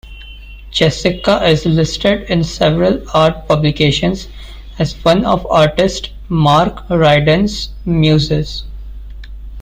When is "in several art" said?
2.27-3.47